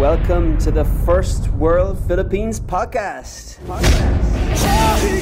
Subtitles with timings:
[0.00, 3.60] Welcome to the First World Philippines podcast.
[4.56, 5.20] Sorry,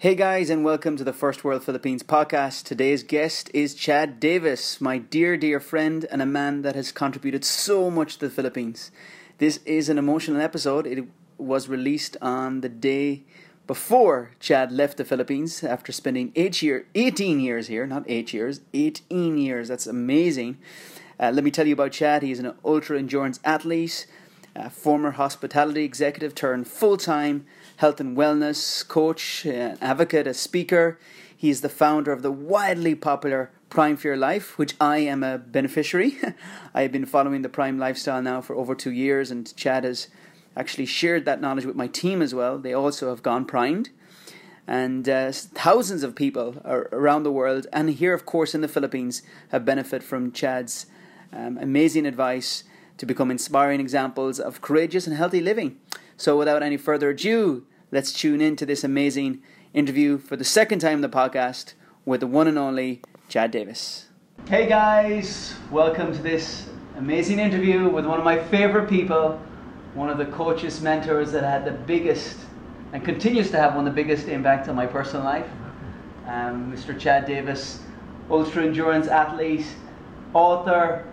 [0.00, 2.64] Hey guys, and welcome to the First World Philippines podcast.
[2.64, 7.44] Today's guest is Chad Davis, my dear, dear friend, and a man that has contributed
[7.44, 8.90] so much to the Philippines.
[9.36, 10.86] This is an emotional episode.
[10.86, 11.04] It
[11.36, 13.24] was released on the day
[13.66, 18.62] before Chad left the Philippines after spending eight year, 18 years here, not eight years,
[18.72, 19.68] 18 years.
[19.68, 20.56] That's amazing.
[21.22, 22.22] Uh, let me tell you about Chad.
[22.22, 24.06] He's an ultra endurance athlete,
[24.70, 27.44] former hospitality executive turned full time
[27.80, 30.98] health and wellness coach, an advocate, a speaker.
[31.34, 35.22] He is the founder of the widely popular Prime for Your Life, which I am
[35.22, 36.18] a beneficiary.
[36.74, 40.08] I have been following the Prime lifestyle now for over two years, and Chad has
[40.54, 42.58] actually shared that knowledge with my team as well.
[42.58, 43.88] They also have gone primed.
[44.66, 49.22] And uh, thousands of people around the world, and here, of course, in the Philippines,
[49.52, 50.84] have benefited from Chad's
[51.32, 52.62] um, amazing advice
[52.98, 55.78] to become inspiring examples of courageous and healthy living.
[56.18, 59.42] So, without any further ado, let's tune in to this amazing
[59.74, 61.74] interview for the second time in the podcast
[62.04, 64.06] with the one and only Chad Davis.
[64.48, 69.40] Hey guys, welcome to this amazing interview with one of my favorite people,
[69.94, 72.38] one of the coaches, mentors that had the biggest
[72.92, 75.48] and continues to have one of the biggest impact on my personal life.
[76.26, 76.98] Um, Mr.
[76.98, 77.80] Chad Davis,
[78.30, 79.66] ultra endurance athlete,
[80.32, 81.06] author,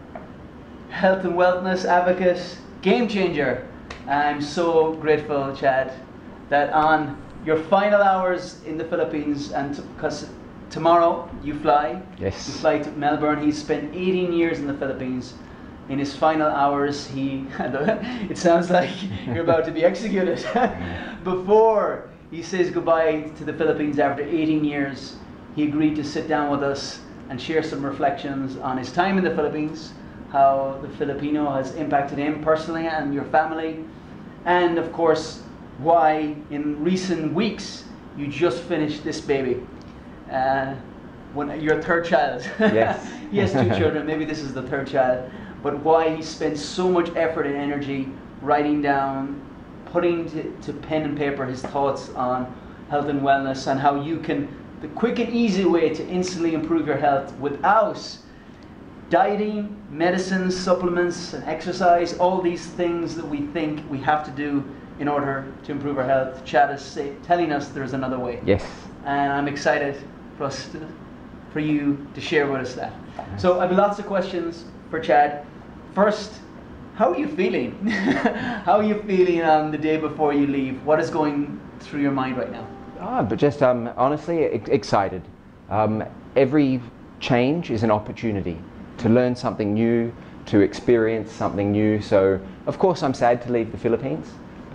[0.89, 3.67] health and wellness advocate, game changer.
[4.07, 5.93] I'm so grateful, Chad,
[6.49, 10.29] that on your final hours in the Philippines, and because
[10.69, 12.47] tomorrow you fly, Yes.
[12.47, 13.41] you fly to Melbourne.
[13.43, 15.33] He spent 18 years in the Philippines.
[15.89, 18.89] In his final hours, he it sounds like
[19.27, 20.43] you're about to be executed.
[21.23, 25.15] Before he says goodbye to the Philippines after 18 years,
[25.55, 29.23] he agreed to sit down with us and share some reflections on his time in
[29.23, 29.93] the Philippines,
[30.31, 33.83] how the Filipino has impacted him personally and your family,
[34.45, 35.41] and of course,
[35.79, 37.83] why in recent weeks
[38.17, 39.65] you just finished this baby.
[40.31, 40.75] Uh,
[41.33, 42.49] when your third child.
[42.59, 43.07] Yes.
[43.31, 44.05] he has two children.
[44.05, 45.29] Maybe this is the third child.
[45.61, 48.09] But why he spent so much effort and energy
[48.41, 49.41] writing down,
[49.85, 52.53] putting to, to pen and paper his thoughts on
[52.89, 54.47] health and wellness and how you can
[54.81, 58.17] the quick and easy way to instantly improve your health without
[59.09, 64.63] dieting, medicines, supplements, and exercise, all these things that we think we have to do
[64.99, 66.43] in order to improve our health.
[66.45, 68.41] Chad is say, telling us there's another way.
[68.45, 68.65] Yes.
[69.05, 70.01] And I'm excited
[70.37, 70.87] for us to,
[71.51, 72.93] for you to share with us that.
[73.37, 75.45] So I have lots of questions for Chad.
[75.93, 76.33] First,
[76.95, 77.87] how are you feeling?
[78.65, 80.83] how are you feeling on the day before you leave?
[80.83, 82.67] What is going through your mind right now?
[82.99, 85.21] Ah, but just um, honestly ex- excited.
[85.69, 86.03] Um,
[86.35, 86.81] every
[87.19, 88.57] change is an opportunity
[88.97, 90.11] to learn something new,
[90.47, 92.01] to experience something new.
[92.01, 94.31] So, of course, I'm sad to leave the Philippines.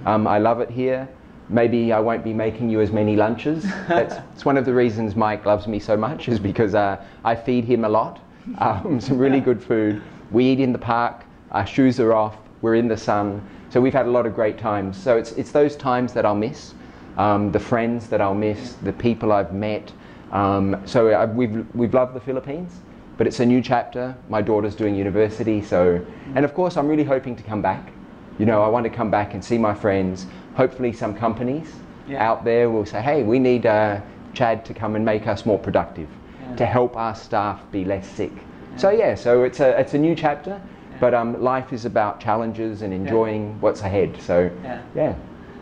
[0.07, 1.09] Um, I love it here.
[1.49, 3.63] Maybe I won't be making you as many lunches.
[3.89, 7.35] That's it's one of the reasons Mike loves me so much, is because uh, I
[7.35, 8.21] feed him a lot.
[8.59, 10.03] Um, some really good food.
[10.31, 11.25] We eat in the park.
[11.51, 12.37] Our shoes are off.
[12.63, 13.47] We're in the sun.
[13.71, 14.97] So we've had a lot of great times.
[14.97, 16.75] So it's it's those times that I'll miss
[17.17, 19.93] um, the friends that I'll miss, the people I've met.
[20.33, 22.81] Um, so I, we've, we've loved the Philippines,
[23.17, 24.17] but it's a new chapter.
[24.29, 27.93] My daughter's doing university, so, and of course, I'm really hoping to come back.
[28.38, 30.26] You know, I want to come back and see my friends.
[30.54, 31.72] Hopefully, some companies
[32.09, 32.26] Yeah.
[32.28, 34.00] out there will say, hey, we need uh,
[34.32, 36.09] Chad to come and make us more productive,
[36.42, 36.56] Yeah.
[36.56, 38.32] to help our staff be less sick.
[38.76, 40.60] So, yeah, so it's a, it's a new chapter,
[40.98, 44.16] but um, life is about challenges and enjoying what's ahead.
[44.21, 44.81] So, Yeah.
[44.94, 45.15] yeah.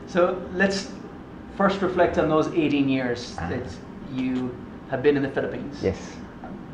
[0.06, 0.92] So let's
[1.56, 3.48] first reflect on those 18 years Ah.
[3.48, 3.62] that
[4.14, 4.54] you
[4.90, 5.82] have been in the Philippines.
[5.82, 6.16] Yes.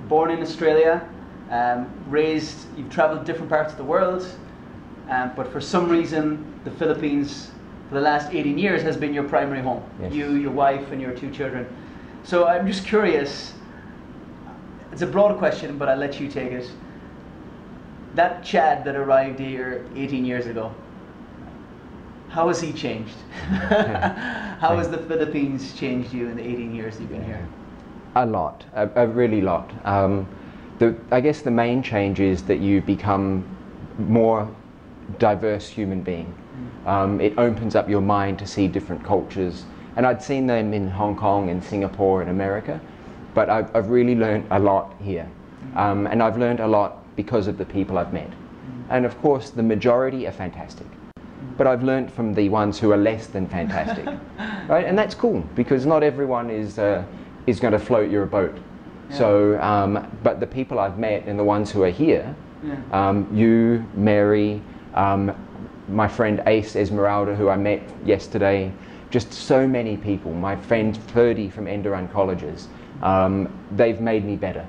[0.09, 1.03] Born in Australia,
[1.51, 4.27] um, raised, you've traveled different parts of the world,
[5.09, 7.51] um, but for some reason, the Philippines
[7.89, 9.83] for the last 18 years has been your primary home.
[10.01, 10.13] Yes.
[10.13, 11.67] You, your wife, and your two children.
[12.25, 13.55] So I'm just curious.
[14.91, 16.71] It's a broad question, but I'll let you take it.
[18.15, 20.75] That Chad that arrived here 18 years ago,
[22.29, 23.15] how has he changed?
[23.41, 27.47] how has the Philippines changed you in the 18 years you've been here?
[28.17, 29.71] A lot, a, a really lot.
[29.85, 30.27] Um,
[30.79, 33.45] the, I guess the main change is that you become
[33.99, 34.49] more
[35.19, 36.35] diverse human being.
[36.87, 39.65] Um, it opens up your mind to see different cultures,
[39.97, 42.79] And I'd seen them in Hong Kong and Singapore and America,
[43.33, 45.27] but I've, I've really learned a lot here.
[45.75, 48.31] Um, and I've learned a lot because of the people I've met.
[48.91, 50.87] And of course, the majority are fantastic.
[51.57, 54.05] But I've learned from the ones who are less than fantastic.
[54.69, 54.85] right?
[54.85, 57.03] And that's cool because not everyone is, uh,
[57.47, 58.57] is going to float your boat.
[59.09, 62.77] So, um, but the people I've met and the ones who are here, Yeah.
[62.93, 64.61] um, you, Mary,
[64.97, 65.33] um,
[65.89, 68.73] my friend Ace Esmeralda, who I met yesterday,
[69.11, 72.69] just so many people, my friend Ferdy from Enderun Colleges,
[73.03, 74.67] um, they've made me better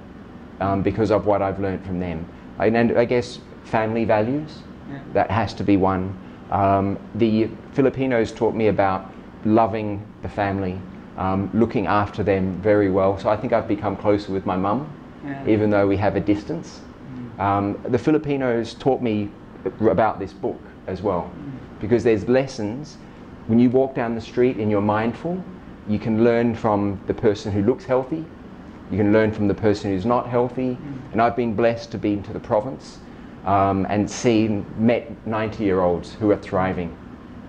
[0.60, 2.28] um, because of what I've learned from them.
[2.60, 4.60] And, and I guess family values,
[4.90, 5.00] Yeah.
[5.14, 6.14] that has to be one.
[6.52, 9.12] Um, the Filipinos taught me about
[9.44, 10.80] loving the family,
[11.18, 13.18] um, looking after them very well.
[13.18, 14.88] So I think I've become closer with my mum,
[15.26, 15.48] Yeah.
[15.48, 16.82] even though we have a distance.
[17.40, 19.30] Um, the Filipinos taught me
[19.66, 21.32] about this book as well,
[21.80, 22.98] because there's lessons.
[23.48, 25.42] When you walk down the street and you're mindful,
[25.88, 28.26] you can learn from the person who looks healthy,
[28.92, 30.78] you can learn from the person who's not healthy.
[31.12, 33.00] And I've been blessed to be into the province
[33.46, 36.96] um, and seen, met 90 year olds who are thriving.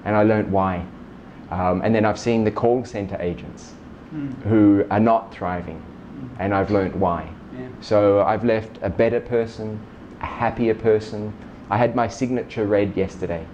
[0.04, 0.84] And I learned why.
[1.50, 3.72] Um, and then I've seen the call center agents
[4.44, 5.82] who are not thriving.
[6.38, 7.30] And I've learned why.
[7.56, 7.68] Yeah.
[7.80, 9.80] So I've left a better person,
[10.20, 11.32] a happier person.
[11.70, 13.46] I had my signature read yesterday.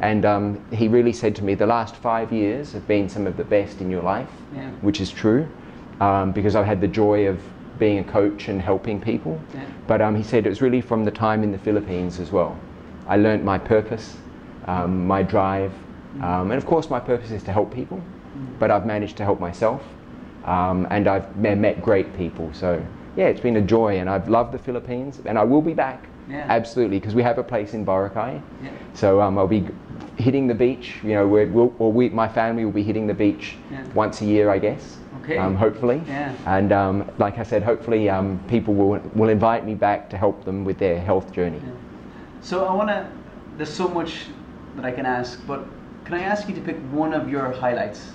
[0.00, 3.36] And um, he really said to me, the last five years have been some of
[3.36, 4.70] the best in your life, Yeah.
[4.80, 5.46] which is true,
[6.00, 7.38] um, because I've had the joy of
[7.78, 9.40] being a coach and helping people.
[9.54, 9.60] Yeah.
[9.86, 12.58] But um, he said it was really from the time in the Philippines as well.
[13.06, 14.16] I learned my purpose,
[14.66, 15.72] um, my drive,
[16.22, 18.00] um, and of course, my purpose is to help people,
[18.58, 19.82] but I've managed to help myself,
[20.44, 22.50] um, and I've met great people.
[22.52, 22.84] So,
[23.16, 26.09] yeah, it's been a joy, and I've loved the Philippines, and I will be back.
[26.30, 26.46] Yeah.
[26.48, 28.40] Absolutely, because we have a place in Boracay.
[28.62, 28.70] Yeah.
[28.94, 29.66] So um, I'll be
[30.16, 30.96] hitting the beach.
[31.02, 33.84] You know, we're, we'll, or we, my family will be hitting the beach Yeah.
[33.94, 34.98] once a year, I guess.
[35.22, 35.36] Okay.
[35.36, 36.02] Um, hopefully.
[36.06, 36.34] Yeah.
[36.46, 40.44] And um, like I said, hopefully um, people will, will invite me back to help
[40.44, 41.60] them with their health journey.
[42.40, 43.10] So I want to.
[43.56, 44.26] There's so much
[44.76, 45.66] that I can ask, but
[46.04, 48.12] can I ask you to pick one of your highlights?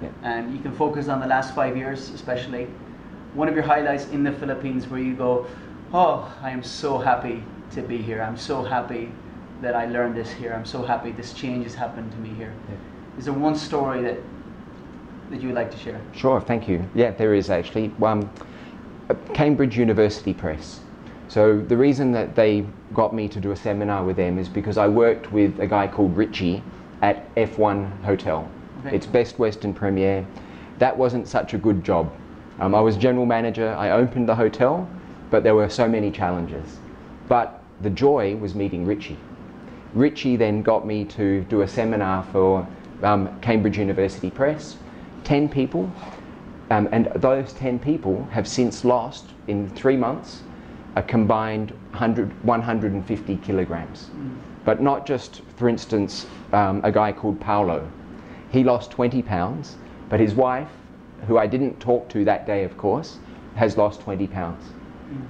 [0.00, 0.08] Yeah.
[0.22, 2.68] And you can focus on the last five years, especially.
[3.34, 5.46] One of your highlights in the Philippines where you go,
[5.92, 7.42] oh, I am so happy
[7.72, 8.22] to be here.
[8.22, 9.10] I'm so happy
[9.62, 10.52] that I learned this here.
[10.52, 12.52] I'm so happy this change has happened to me here.
[13.18, 14.18] Is there one story that
[15.30, 16.00] that you would like to share?
[16.12, 16.88] Sure, thank you.
[16.94, 17.92] Yeah, there is actually.
[18.02, 18.30] Um,
[19.34, 20.80] Cambridge University Press.
[21.28, 22.64] So the reason that they
[22.94, 25.86] got me to do a seminar with them is because I worked with a guy
[25.88, 26.62] called Richie
[27.02, 28.48] at F1 Hotel.
[28.80, 28.96] Okay.
[28.96, 30.26] It's Best Western Premier.
[30.78, 32.12] That wasn't such a good job.
[32.58, 33.74] Um, I was general manager.
[33.74, 34.88] I opened the hotel,
[35.30, 36.78] but there were so many challenges.
[37.28, 39.18] But the joy was meeting Richie.
[39.94, 42.66] Richie then got me to do a seminar for
[43.02, 44.76] um, Cambridge University Press.
[45.24, 45.90] 10 people,
[46.70, 50.42] um, and those 10 people have since lost in three months
[50.94, 54.10] a combined 100, 150 kilograms.
[54.64, 57.88] But not just, for instance, um, a guy called Paolo.
[58.50, 59.76] He lost 20 pounds,
[60.08, 60.70] but his wife,
[61.26, 63.18] who I didn't talk to that day, of course,
[63.56, 64.64] has lost 20 pounds.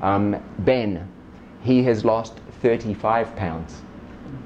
[0.02, 1.08] Um, ben,
[1.66, 3.82] he has lost 35 pounds.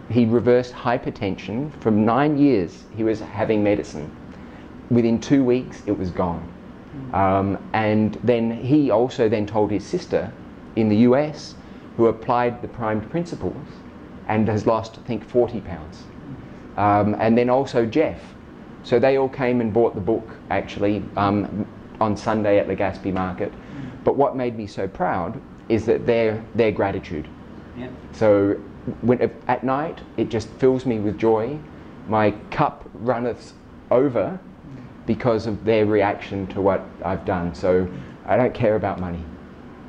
[0.09, 4.11] He reversed hypertension from nine years he was having medicine.
[4.91, 6.51] Within two weeks, it was gone.
[7.13, 10.33] Um, and then he also then told his sister
[10.77, 11.55] in the US,
[11.97, 13.67] who applied the primed principles
[14.27, 16.05] and has lost, I think, 40 pounds.
[16.77, 18.21] Um, and then also Jeff.
[18.83, 21.67] So they all came and bought the book actually um,
[22.01, 23.53] on Sunday at the Legazpi Market.
[24.05, 27.29] But what made me so proud is that their, their gratitude.
[27.79, 27.89] Yeah.
[28.13, 28.55] So
[29.03, 31.59] when, at night, it just fills me with joy.
[32.09, 33.55] My cup runneth
[33.91, 34.39] over
[35.07, 37.55] because of their reaction to what I've done.
[37.55, 37.89] So
[38.27, 39.25] I don't care about money.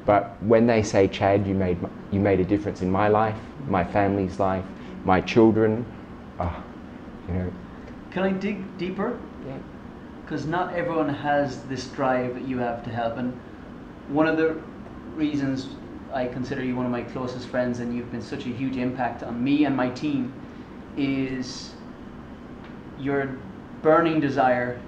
[0.05, 1.77] But when they say, Chad, you made,
[2.11, 4.65] you made a difference in my life, my family's life,
[5.03, 5.85] my children,
[6.39, 6.63] oh,
[7.27, 7.53] you know,
[8.11, 9.19] Can I dig deeper?
[9.47, 9.57] yeah,
[10.23, 13.33] because not everyone has this drive that you have to help and
[14.09, 14.59] one of the
[15.15, 15.69] reasons
[16.13, 19.23] i consider you one of my closest friends and you've been such a huge impact
[19.23, 20.33] on me and my team
[20.97, 21.71] is
[22.99, 23.35] your
[23.81, 24.79] burning desire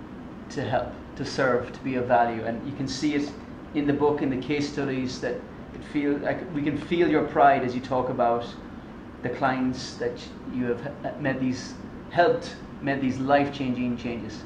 [0.50, 2.44] to help to serve to be of value.
[2.44, 3.32] And you can see it
[3.74, 5.36] in the book in the case studies that
[5.74, 8.46] it feel like we can feel your pride as you talk about
[9.24, 10.20] the clients that
[10.54, 11.74] you have made these
[12.12, 14.42] helped made these life-changing changes.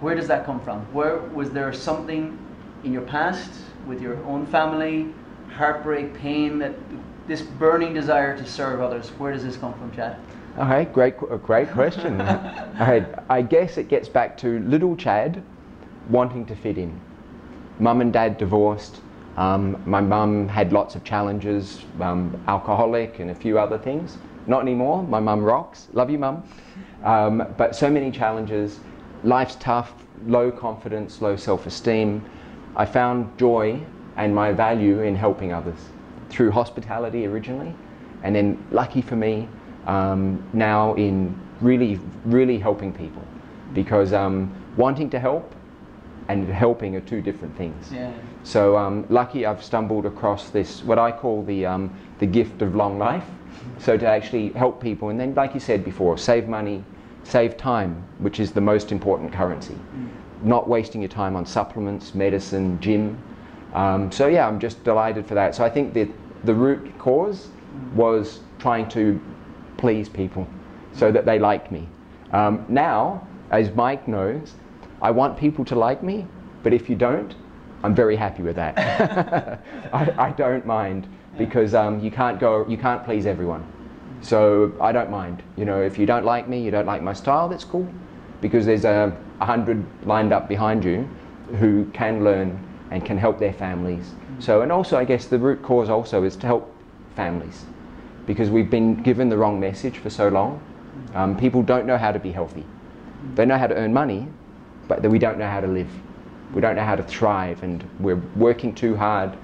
[0.00, 0.80] Where does that come from?
[0.92, 2.36] Where was there something
[2.82, 3.50] in your past
[3.86, 5.12] with your own family
[5.54, 6.74] heartbreak pain that
[7.26, 10.16] this burning desire to serve others where does this come from chad
[10.58, 12.20] Okay, great, great question.
[12.80, 15.42] okay, I guess it gets back to little Chad
[16.08, 17.00] wanting to fit in.
[17.78, 19.00] Mum and dad divorced.
[19.36, 24.18] Um, my mum had lots of challenges, um, alcoholic and a few other things.
[24.46, 25.04] Not anymore.
[25.04, 25.86] My mum rocks.
[25.92, 26.42] Love you, mum.
[27.04, 28.80] Um, but so many challenges.
[29.22, 29.94] Life's tough.
[30.26, 32.22] Low confidence, low self-esteem.
[32.76, 33.80] I found joy
[34.16, 35.78] and my value in helping others
[36.28, 37.74] through hospitality originally,
[38.22, 39.48] and then lucky for me,
[39.86, 43.22] um, now in really, really helping people,
[43.74, 45.54] because um, wanting to help
[46.28, 47.92] and helping are two different things.
[47.92, 48.12] Yeah.
[48.44, 52.76] So um, lucky I've stumbled across this, what I call the, um, the gift of
[52.76, 53.24] long life.
[53.78, 56.84] So to actually help people, and then, like you said before, save money,
[57.24, 59.76] save time, which is the most important currency.
[60.42, 63.18] Not wasting your time on supplements, medicine, gym.
[63.74, 65.54] Um, so yeah, I'm just delighted for that.
[65.54, 66.08] So I think that
[66.44, 67.48] the root cause
[67.94, 69.20] was trying to
[69.76, 70.46] please people
[70.92, 71.88] so that they like me.
[72.32, 74.54] Um, now, as Mike knows,
[75.02, 76.26] I want people to like me,
[76.62, 77.34] but if you don't,
[77.82, 79.62] I'm very happy with that.
[79.92, 83.64] I, I don't mind because um, you can't go, you can't please everyone.
[84.20, 85.42] So I don't mind.
[85.56, 87.90] You know, if you don't like me, you don't like my style, that's cool,
[88.40, 91.08] because there's a, a hundred lined up behind you
[91.58, 92.58] who can learn
[92.90, 94.12] and can help their families.
[94.38, 96.74] So, and also, I guess the root cause also is to help
[97.14, 97.64] families,
[98.26, 100.62] because we've been given the wrong message for so long.
[101.14, 102.64] Um, people don't know how to be healthy.
[103.34, 104.28] They know how to earn money,
[104.88, 105.90] but we don't know how to live.
[106.54, 109.36] We don't know how to thrive, and we're working too hard,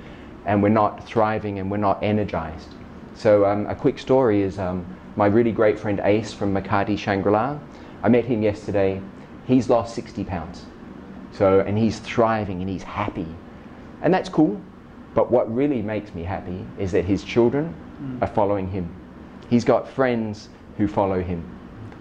[0.45, 2.75] and we're not thriving, and we're not energized.
[3.15, 4.85] So, um, a quick story is um,
[5.17, 7.59] my really great friend Ace from Makati Shangri-La.
[8.03, 9.01] I met him yesterday.
[9.47, 10.67] He's lost 60 pounds.
[11.33, 13.27] So, and he's thriving and he's happy.
[14.03, 14.61] And that's cool.
[15.15, 17.75] But what really makes me happy is that his children
[18.21, 18.95] are following him.
[19.49, 21.45] He's got friends who follow him.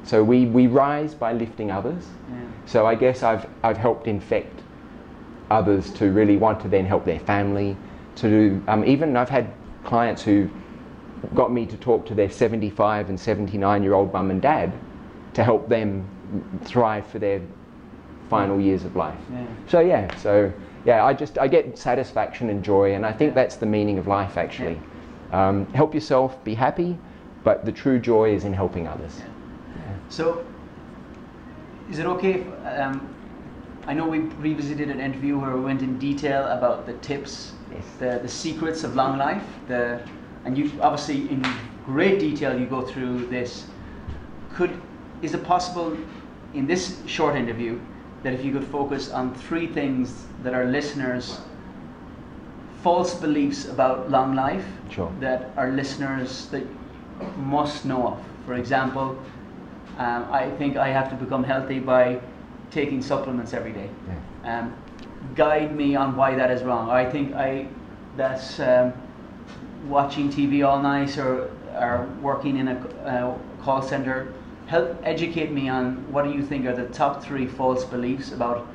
[0.04, 2.06] So we, we rise by lifting others.
[2.30, 2.42] Yeah.
[2.66, 4.62] So I guess I've, I've helped infect
[5.50, 7.78] others to really want to then help their family.
[8.18, 9.52] To do, um, even I've had
[9.84, 10.50] clients who
[11.34, 14.74] got me to talk to their 75 and 79 year old mum and dad
[15.34, 16.08] to help them
[16.63, 17.42] thrive for their
[18.30, 19.20] final years of life.
[19.32, 19.46] Yeah.
[19.68, 20.51] So yeah, so
[20.86, 24.08] yeah, I just I get satisfaction and joy, and I think that's the meaning of
[24.08, 24.80] life actually.
[25.32, 26.98] Um, help yourself, be happy,
[27.44, 29.22] but the true joy is in helping others.
[30.10, 30.46] So,
[31.89, 32.48] is it okay if
[32.80, 33.13] um,
[33.88, 37.84] I know we revisited an interview where we went in detail about the tips, Yes.
[38.00, 40.00] the, the secrets of long life, the,
[40.46, 41.46] and you obviously in
[41.86, 43.65] great detail you go through this.
[44.54, 44.80] Could
[45.22, 45.98] is it possible
[46.56, 47.80] in this short interview
[48.24, 51.40] that if you could focus on three things that our listeners
[52.82, 55.12] false beliefs about long life Sure.
[55.20, 56.64] that our listeners that
[57.38, 58.20] must know of.
[58.46, 59.18] For example,
[59.98, 62.20] um, I think I have to become healthy by
[62.72, 63.90] taking supplements every day.
[64.44, 64.76] Um,
[65.36, 66.90] guide me on why that is wrong.
[66.90, 67.68] I think I
[68.18, 68.94] that's um,
[69.88, 74.34] watching TV all night or, or working in a uh, call center.
[74.68, 78.68] Help educate me on what do you think are the top three false beliefs about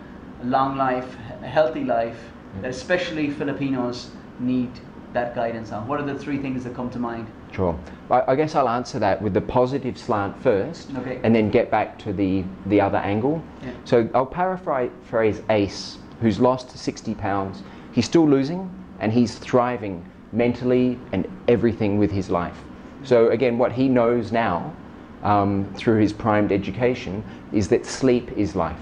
[0.43, 2.19] a long life, a healthy life,
[2.57, 2.63] mm.
[2.63, 4.71] that especially Filipinos need
[5.13, 5.89] that guidance on.
[5.89, 7.27] What are the three things that come to mind?
[7.53, 7.77] Sure.
[8.11, 11.21] I, I guess I'll answer that with the positive slant first, Okay.
[11.25, 13.43] and then get back to the, the other angle.
[13.63, 13.73] Yeah.
[13.85, 17.63] So I'll paraphrase Ace, who's lost 60 pounds.
[17.93, 18.71] He's still losing,
[19.01, 22.59] and he's thriving mentally and everything with his life.
[23.03, 24.73] So again, what he knows now,
[25.23, 27.23] um, through his primed education,
[27.53, 28.81] is that sleep is life.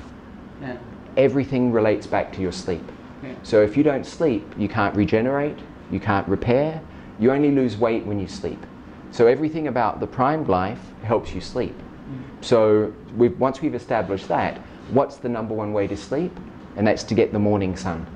[0.60, 0.76] Yeah.
[1.16, 2.82] Everything relates back to your sleep.
[3.22, 3.34] Yeah.
[3.42, 5.58] So if you don't sleep, you can't regenerate,
[5.90, 6.80] you can't repair,
[7.18, 8.64] you only lose weight when you sleep.
[9.10, 11.74] So everything about the primed life helps you sleep.
[12.40, 14.58] So we've, once we've established that,
[14.90, 16.32] what's the number one way to sleep?
[16.76, 18.06] And that's to get the morning sun.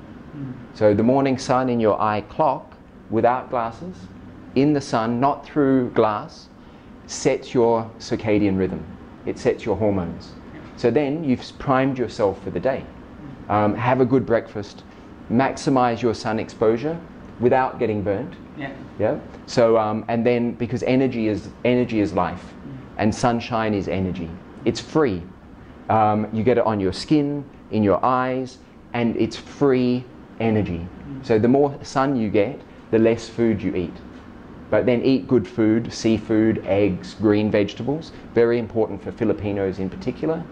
[0.73, 2.75] So the morning sun in your eye clock,
[3.09, 3.95] without glasses,
[4.55, 6.47] in the sun, not through glass,
[7.07, 8.83] sets your circadian rhythm.
[9.25, 10.33] It sets your hormones.
[10.75, 12.83] So then you've primed yourself for the day.
[13.49, 14.83] Um, have a good breakfast,
[15.31, 16.99] maximize your sun exposure
[17.39, 18.33] without getting burnt.
[18.57, 18.71] Yeah.
[18.99, 19.19] Yeah.
[19.45, 22.43] So um, and then because energy is energy is life,
[22.97, 24.29] and sunshine is energy.
[24.65, 25.21] It's free.
[25.89, 28.57] Um, you get it on your skin, in your eyes,
[28.93, 30.05] and it's free
[30.39, 30.87] energy.
[31.23, 32.59] So the more sun you get,
[32.91, 33.93] the less food you eat.
[34.73, 38.11] But then eat good food, seafood, eggs, green vegetables.
[38.33, 40.43] Very important for Filipinos in particular.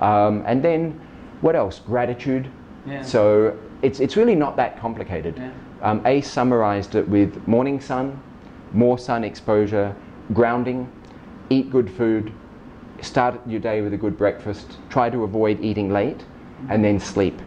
[0.00, 1.00] Um, and then
[1.42, 1.78] what else?
[1.78, 2.50] Gratitude.
[2.88, 3.02] Yeah.
[3.02, 5.36] So it's, it's really not that complicated.
[5.36, 5.52] Yeah.
[5.82, 8.20] Um, Ace summarized it with morning sun,
[8.72, 9.94] more sun exposure,
[10.32, 10.90] grounding,
[11.48, 12.32] eat good food,
[13.00, 16.24] start your day with a good breakfast, try to avoid eating late,
[16.68, 17.40] and then sleep.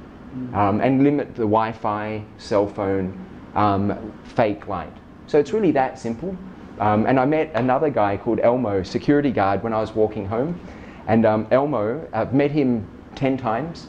[0.54, 3.20] Um, and limit the Wi Fi, cell phone,
[3.54, 4.94] um, fake light.
[5.32, 6.36] So it's really that simple.
[6.82, 10.60] Um, and I met another guy called Elmo, security guard, when I was walking home.
[11.08, 12.86] And um, Elmo, I've met him
[13.16, 13.88] 10 times.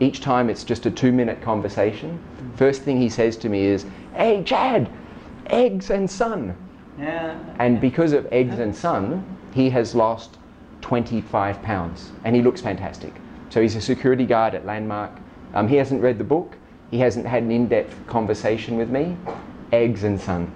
[0.00, 2.22] Each time it's just a two minute conversation.
[2.56, 4.90] First thing he says to me is, Hey, Chad,
[5.46, 6.54] eggs and sun.
[6.98, 7.38] Yeah.
[7.58, 10.36] And because of eggs and sun, he has lost
[10.82, 13.14] 25 pounds and he looks fantastic.
[13.48, 15.12] So he's a security guard at Landmark.
[15.54, 16.54] Um, he hasn't read the book,
[16.90, 19.16] he hasn't had an in depth conversation with me.
[19.72, 20.52] Eggs and sun.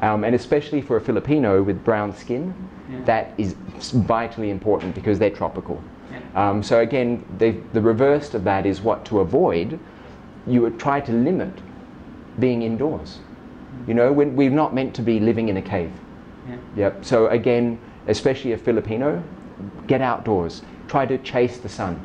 [0.00, 2.54] Um, and especially for a Filipino with brown skin,
[2.90, 3.04] Yeah.
[3.04, 3.54] that is
[3.92, 5.82] vitally important because they're tropical.
[6.10, 6.20] Yeah.
[6.50, 9.78] Um, so again, the, the reverse of that is what to avoid.
[10.46, 11.52] You would try to limit
[12.38, 13.18] being indoors.
[13.86, 15.92] You know, when we're not meant to be living in a cave.
[16.48, 16.56] Yeah.
[16.76, 17.04] Yep.
[17.04, 17.78] So again,
[18.08, 19.22] especially a Filipino,
[19.86, 20.62] get outdoors.
[20.88, 22.00] Try to chase the sun.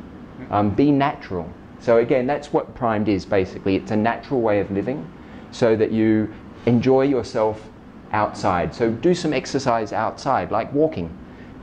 [0.50, 1.50] Um, be natural.
[1.80, 3.76] So again, that's what primed is basically.
[3.76, 5.08] It's a natural way of living,
[5.50, 6.32] so that you
[6.66, 7.68] enjoy yourself
[8.16, 8.74] outside.
[8.74, 11.08] So do some exercise outside, like walking,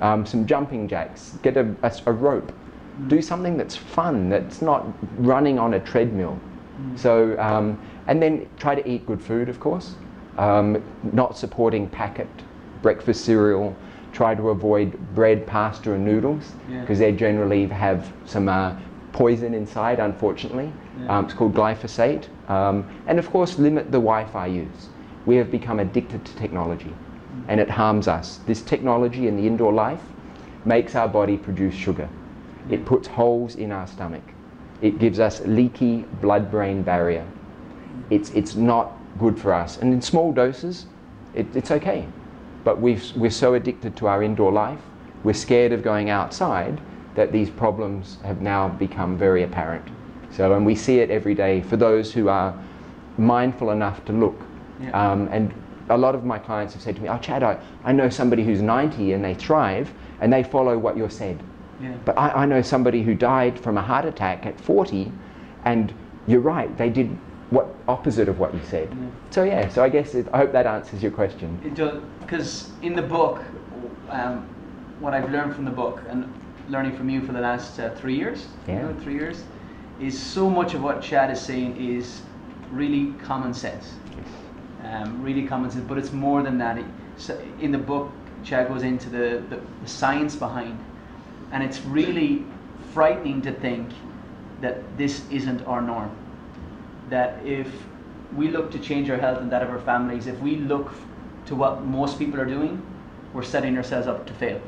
[0.02, 1.38] um, some jumping jacks.
[1.42, 2.52] Get a, a, a rope.
[3.08, 4.30] Do something that's fun.
[4.30, 4.86] That's not
[5.18, 6.40] running on a treadmill.
[6.96, 9.96] So um, and then try to eat good food, of course.
[10.38, 10.84] Um,
[11.14, 12.28] not supporting packet
[12.82, 13.76] breakfast cereal.
[14.12, 16.82] Try to avoid bread, pasta, and noodles Yeah.
[16.82, 18.76] because they generally have some uh,
[19.12, 20.72] poison inside, unfortunately.
[21.00, 21.18] Yeah.
[21.18, 22.26] Um, it's called glyphosate.
[22.50, 24.90] Um, and of course, limit the Wi Fi use.
[25.26, 26.94] We have become addicted to technology
[27.48, 28.40] and it harms us.
[28.46, 30.02] This technology in the indoor life
[30.66, 32.08] makes our body produce sugar,
[32.70, 34.24] it puts holes in our stomach,
[34.82, 37.26] it gives us leaky blood brain barrier.
[38.10, 39.78] It's, it's not good for us.
[39.78, 40.86] And in small doses,
[41.34, 42.08] it, it's okay.
[42.64, 44.80] But we've, we're so addicted to our indoor life,
[45.24, 46.82] we're scared of going outside
[47.16, 49.88] that these problems have now become very apparent.
[50.32, 52.58] So, and we see it every day for those who are
[53.18, 54.42] mindful enough to look.
[54.84, 55.12] Yeah.
[55.12, 55.54] Um, and
[55.90, 58.44] a lot of my clients have said to me, Oh, Chad, I, I know somebody
[58.44, 61.42] who's 90 and they thrive and they follow what you're said.
[61.82, 61.94] Yeah.
[62.06, 65.12] But I, I know somebody who died from a heart attack at 40,
[65.66, 65.94] and
[66.28, 67.08] you're right, they did
[67.50, 68.90] what opposite of what you said.
[68.90, 69.08] Yeah.
[69.32, 71.60] So yeah, so I guess it, I hope that answers your question.
[71.66, 73.42] It does because in the book,
[74.10, 74.48] um,
[75.00, 76.32] what I've learned from the book and
[76.70, 78.82] learning from you for the last uh, three years, you Yeah.
[78.84, 79.44] know, three years,
[80.00, 82.22] is so much of what Chad is saying is
[82.72, 83.94] really common sense,
[84.84, 85.86] um, really common sense.
[85.88, 86.84] But it's more than that.
[87.60, 88.12] In the book,
[88.44, 90.78] Chad goes into the, the, the science behind,
[91.52, 92.46] and it's really
[92.94, 93.90] frightening to think
[94.62, 96.12] that this isn't our norm.
[97.10, 97.68] That if
[98.36, 100.92] we look to change our health and that of our families, if we look
[101.46, 102.82] to what most people are doing,
[103.34, 104.62] we're setting ourselves up to fail.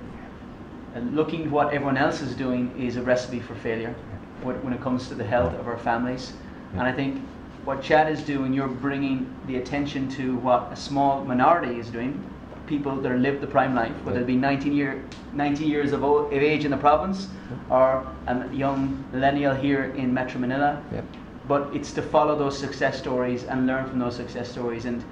[0.94, 3.94] And looking what everyone else is doing is a recipe for failure
[4.42, 6.34] when it comes to the health of our families.
[6.74, 7.22] And I think
[7.66, 12.24] what Chad is doing, you're bringing the attention to what a small minority is doing.
[12.68, 16.34] People that live the prime life, whether it be 19, year, 19 years of, old,
[16.34, 17.28] of age in the province
[17.70, 21.06] or a young millennial here in Metro Manila Yep.
[21.48, 24.86] but it's to follow those success stories and learn from those success stories.
[24.86, 25.04] And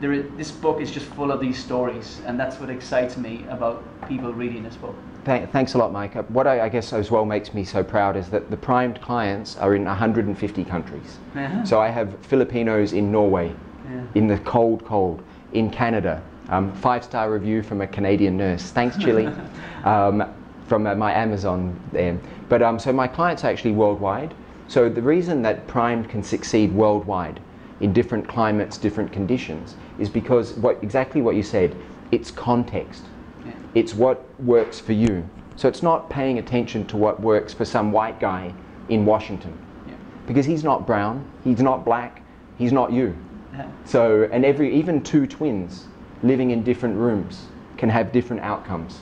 [0.00, 3.44] there is, this book is just full of these stories, and that's what excites me
[3.48, 4.96] about people reading this book.
[5.24, 6.16] Thank, thanks a lot, Mike.
[6.16, 9.00] Uh, What I, I guess as well makes me so proud is that the primed
[9.00, 11.18] clients are in 150 countries.
[11.34, 11.64] Uh-huh.
[11.64, 13.54] So I have Filipinos in Norway,
[13.90, 14.02] Yeah.
[14.14, 16.22] in the cold, cold, in Canada.
[16.50, 18.70] Um, five star review from a Canadian nurse.
[18.70, 19.28] Thanks, Chile.
[19.84, 20.24] um,
[20.66, 22.18] from uh, my Amazon there.
[22.48, 24.34] But um, so my clients are actually worldwide.
[24.68, 27.40] So the reason that primed can succeed worldwide
[27.80, 31.74] in different climates, different conditions, is because what exactly what you said.
[32.12, 33.04] It's context.
[33.44, 33.52] Yeah.
[33.74, 35.28] It's what works for you.
[35.56, 38.52] So it's not paying attention to what works for some white guy
[38.88, 39.94] in Washington Yeah.
[40.26, 42.22] because he's not brown, he's not black,
[42.58, 43.16] he's not you.
[43.52, 43.68] Yeah.
[43.84, 45.86] So, and every even two twins
[46.22, 49.00] living in different rooms can have different outcomes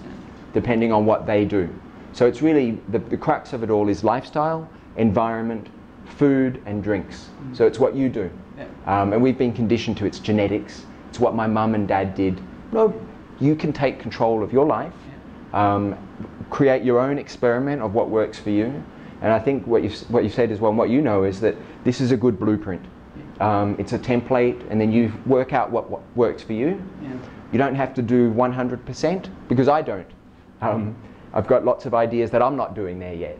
[0.53, 1.69] depending on what they do.
[2.13, 5.69] So it's really the, the crux of it all is lifestyle, environment,
[6.05, 7.31] food, and drinks.
[7.55, 8.31] So it's what you do.
[8.59, 8.67] Yeah.
[8.87, 10.85] Um, and we've been conditioned to it's genetics.
[11.09, 12.41] It's what my mum and dad did.
[12.73, 12.93] No,
[13.41, 14.93] you can take control of your life,
[15.53, 15.97] um,
[16.51, 18.83] create your own experiment of what works for you.
[19.21, 21.41] And I think what you've, what you've said as well, and what you know, is
[21.41, 22.85] that this is a good blueprint.
[23.41, 26.83] Um, it's a template, and then you work out what, what works for you.
[27.03, 27.11] Yeah.
[27.53, 30.07] You don't have to do 100% because I don't.
[30.61, 30.97] Um,
[31.35, 33.39] I've got lots of ideas that I'm not doing there yet,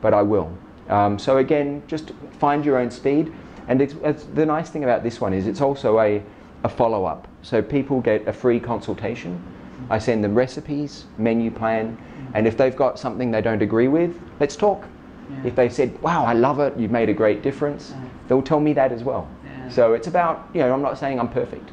[0.00, 0.56] but I will.
[0.88, 3.32] Um, so again, just find your own speed.
[3.68, 6.22] And it's, it's, the nice thing about this one is it's also a,
[6.64, 7.28] a follow up.
[7.42, 9.42] So people get a free consultation
[9.90, 11.98] I send them recipes, menu plan,
[12.34, 14.84] and if they've got something they don't agree with, let's talk.
[15.30, 15.48] Yeah.
[15.48, 16.76] If they said, "Wow, I love it.
[16.76, 18.08] You've made a great difference," Yeah.
[18.28, 19.28] they'll tell me that as well.
[19.44, 19.68] Yeah.
[19.68, 21.70] So it's about you know I'm not saying I'm perfect.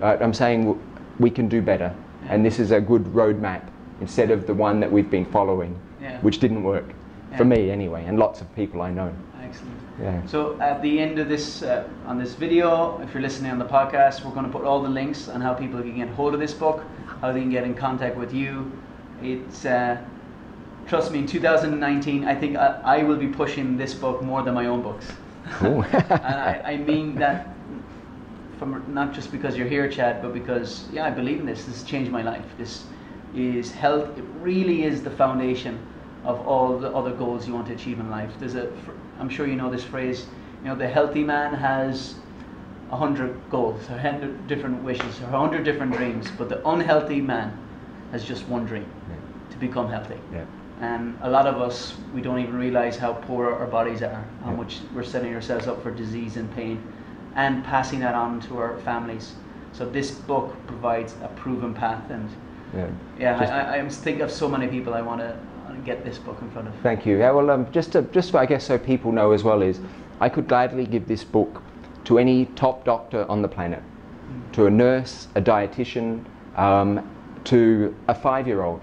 [0.00, 0.20] Right?
[0.20, 0.78] I'm saying
[1.18, 1.92] we can do better,
[2.28, 3.62] and this is a good roadmap
[4.00, 5.76] instead of the one that we've been following,
[6.22, 6.92] which didn't work
[7.36, 9.10] for me anyway, and lots of people I know.
[9.52, 9.78] Excellent.
[10.00, 10.26] Yeah.
[10.26, 13.66] So at the end of this uh, on this video, if you're listening on the
[13.66, 16.40] podcast, we're going to put all the links on how people can get hold of
[16.40, 16.82] this book,
[17.20, 18.72] how they can get in contact with you.
[19.22, 20.02] It's uh,
[20.86, 24.54] trust me, in 2019, I think I, I will be pushing this book more than
[24.54, 25.12] my own books.
[25.50, 25.84] Cool.
[25.92, 27.54] and I, I mean that
[28.58, 31.66] from not just because you're here, Chad, but because yeah, I believe in this.
[31.66, 32.46] This has changed my life.
[32.56, 32.84] This
[33.34, 34.16] is health.
[34.16, 35.78] It really is the foundation
[36.24, 38.30] of all the other goals you want to achieve in life.
[38.38, 38.72] There's a,
[39.22, 40.26] I'm sure you know this phrase.
[40.64, 42.16] You know, the healthy man has
[42.90, 47.20] a hundred goals, a hundred different wishes, or a hundred different dreams, but the unhealthy
[47.20, 47.56] man
[48.10, 48.86] has just one dream:
[49.50, 50.18] to become healthy.
[50.32, 50.44] yeah.
[50.80, 54.50] And a lot of us, we don't even realize how poor our bodies are, how
[54.50, 54.56] Yeah.
[54.56, 56.82] much we're setting ourselves up for disease and pain,
[57.36, 59.34] and passing that on to our families.
[59.72, 62.28] So this book provides a proven path, and
[62.76, 62.88] yeah.
[63.20, 65.38] yeah, I, I, I think of so many people I want to
[65.80, 66.74] get this book in front of.
[66.82, 67.18] Thank you.
[67.18, 69.80] Yeah, well, um, just to, just I guess so people know as well is,
[70.20, 71.62] I could gladly give this book
[72.04, 73.82] to any top doctor on the planet,
[74.52, 76.24] to a nurse, a dietitian,
[76.56, 77.08] um,
[77.44, 78.80] to a five-year-old.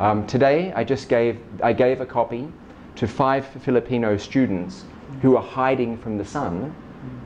[0.00, 2.48] Um, today, I just gave I gave a copy
[2.96, 4.84] to five Filipino students
[5.22, 6.74] who are hiding from the sun,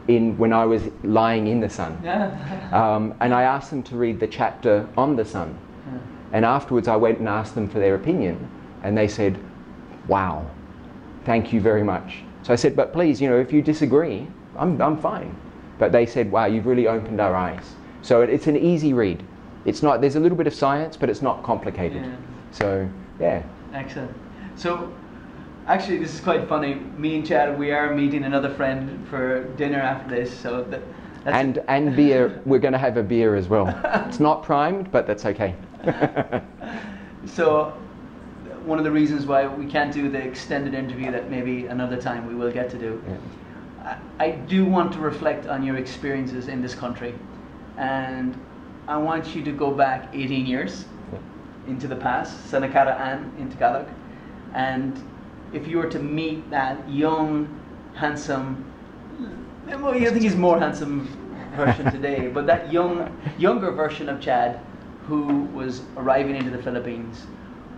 [0.09, 2.01] in when I was lying in the sun.
[2.03, 2.38] Yeah.
[2.73, 5.59] Um, and I asked them to read the chapter on the sun.
[6.33, 8.49] And afterwards, I went and asked them for their opinion,
[8.83, 9.38] and they said,
[10.09, 10.47] Wow,
[11.25, 12.18] thank you very much.
[12.42, 15.35] So I said, But please, you know, if you disagree, I'm, I'm fine.
[15.79, 17.75] But they said, Wow, you've really opened our eyes.
[18.03, 19.23] So it, it's an easy read.
[19.64, 22.03] It's not, there's a little bit of science, but it's not complicated.
[22.03, 22.16] Yeah.
[22.51, 22.88] So,
[23.21, 23.45] yeah.
[23.73, 24.12] Excellent.
[24.57, 24.92] So,
[25.68, 26.75] actually, this is quite funny.
[26.75, 30.37] Me and Chad, we are meeting another friend for dinner after this.
[30.37, 30.83] So that,
[31.25, 33.68] that's And, and beer, we're going to have a beer as well.
[34.09, 35.55] It's not primed, but that's okay.
[37.25, 37.73] So,
[38.64, 42.27] one of the reasons why we can't do the extended interview that maybe another time
[42.27, 43.03] we will get to do.
[43.07, 43.96] Yeah.
[44.18, 47.14] I, I do want to reflect on your experiences in this country,
[47.77, 48.38] and
[48.88, 50.85] I want you to go back 18 years
[51.66, 53.88] into the past, Senakara and in Tagalog,
[54.55, 55.01] and
[55.53, 57.48] if you were to meet that young,
[57.94, 58.64] handsome,
[59.66, 61.07] well, you think he's more handsome
[61.57, 64.61] version today, but that young, younger version of Chad,
[65.07, 67.27] who was arriving into the Philippines,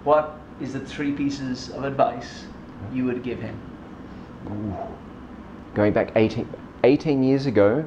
[0.04, 2.44] what is the three pieces of advice
[2.92, 3.58] you would give him?
[5.74, 6.48] Going back 18,
[6.84, 7.84] 18 years ago,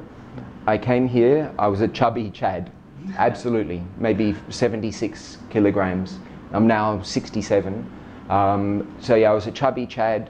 [0.66, 2.70] I came here, I was a chubby Chad.
[3.16, 3.82] Absolutely.
[3.96, 6.18] Maybe 76 kilograms.
[6.52, 7.90] I'm now 67.
[8.28, 10.28] Um, so yeah, I was a chubby Chad.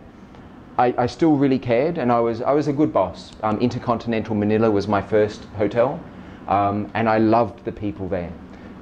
[0.78, 3.32] I, I still really cared and I was, I was a good boss.
[3.42, 6.00] Um, Intercontinental Manila was my first hotel
[6.46, 8.32] um, and I loved the people there.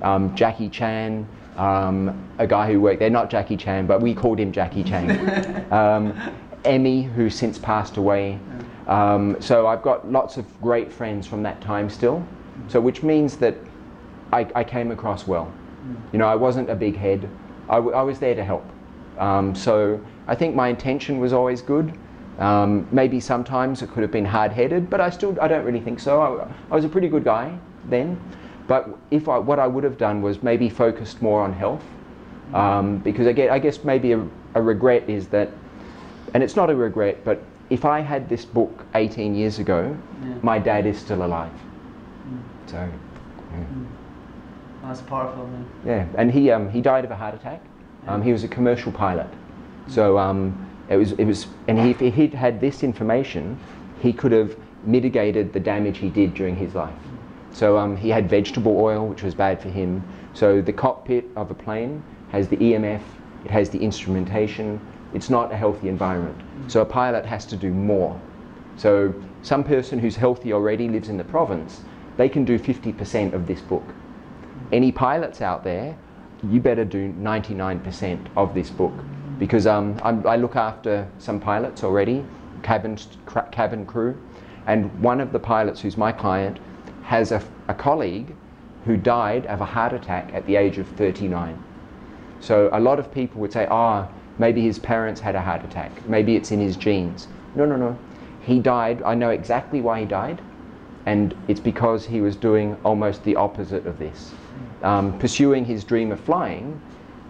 [0.02, 4.38] Um, Jackie Chan, um, a guy who worked there, not Jackie Chan, but we called
[4.38, 5.66] him Jackie Chan.
[5.72, 6.18] um,
[6.64, 8.38] Emmy, who since passed away.
[8.88, 12.26] Um, so I've got lots of great friends from that time still.
[12.68, 13.56] So which means that
[14.32, 15.52] I, I came across well.
[16.12, 17.28] You know, I wasn't a big head.
[17.68, 18.64] I, w- I was there to help.
[19.18, 21.96] Um, so I think my intention was always good.
[22.38, 26.00] Um, maybe sometimes it could have been hard-headed, but I still I don't really think
[26.00, 26.20] so.
[26.20, 27.56] I, I was a pretty good guy
[27.88, 28.20] then.
[28.66, 31.84] But if I, what I would have done was maybe focused more on health,
[32.52, 35.50] um, because I, get, I guess maybe a, a regret is that,
[36.34, 40.34] and it's not a regret, but if I had this book 18 years ago, Yeah.
[40.42, 41.52] my dad is still alive.
[42.66, 43.58] So, yeah.
[44.82, 45.66] Oh, that's powerful, man.
[45.84, 47.60] Yeah, and he um, he died of a heart attack.
[48.06, 49.28] Um, he was a commercial pilot,
[49.88, 50.54] so um,
[50.88, 53.58] it was it was, and he, if he'd had this information,
[54.00, 56.94] he could have mitigated the damage he did during his life.
[57.52, 60.02] So um, he had vegetable oil, which was bad for him.
[60.34, 63.02] So the cockpit of a plane has the EMF,
[63.44, 64.80] it has the instrumentation.
[65.14, 66.36] It's not a healthy environment.
[66.66, 68.20] So a pilot has to do more.
[68.76, 71.82] So some person who's healthy already lives in the province,
[72.16, 73.84] they can do 50% of this book
[74.72, 75.96] any pilots out there,
[76.42, 78.92] you better do 99% of this book
[79.38, 82.24] because um, I'm, I look after some pilots already,
[82.62, 84.16] cabin, cra- cabin crew,
[84.66, 86.58] and one of the pilots who's my client
[87.06, 88.34] has a, a colleague
[88.84, 91.56] who died of a heart attack at the age of 39.
[92.40, 96.06] So a lot of people would say, ah, maybe his parents had a heart attack,
[96.08, 97.28] maybe it's in his genes.
[97.54, 97.96] No, no, no.
[98.40, 100.40] He died, I know exactly why he died,
[101.06, 104.32] and it's because he was doing almost the opposite of this.
[104.82, 106.78] um, pursuing his dream of flying,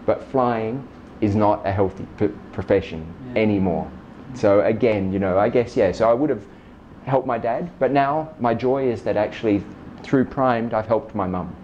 [0.05, 0.85] but flying
[1.21, 3.41] is not a healthy p- profession Yeah.
[3.41, 3.89] anymore.
[4.33, 5.91] So again, you know, I guess yeah.
[5.93, 6.43] So I would have
[7.07, 9.63] helped my dad, but now my joy is that actually
[10.03, 11.55] through Primed, I've helped my mum.